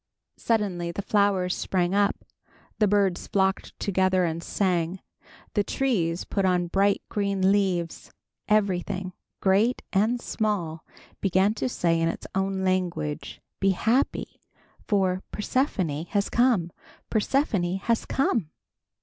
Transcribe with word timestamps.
Suddenly 0.39 0.91
the 0.91 1.03
flowers 1.03 1.55
sprang 1.55 1.93
up; 1.93 2.25
the 2.79 2.87
birds 2.87 3.27
flocked 3.27 3.79
together 3.79 4.25
and 4.25 4.41
sang; 4.41 4.99
the 5.53 5.63
trees 5.63 6.25
put 6.25 6.43
on 6.43 6.65
bright 6.65 7.03
green 7.07 7.51
leaves. 7.51 8.09
Everything, 8.47 9.13
great 9.41 9.83
and 9.93 10.19
small, 10.19 10.83
began 11.19 11.53
to 11.53 11.69
say 11.69 12.01
in 12.01 12.09
his 12.09 12.25
own 12.33 12.63
language, 12.63 13.43
"Be 13.59 13.73
happy 13.77 14.39
for 14.87 15.21
Persephone 15.31 16.05
has 16.05 16.31
come! 16.31 16.71
Persephone 17.11 17.77
has 17.77 18.03
come!" 18.07 18.49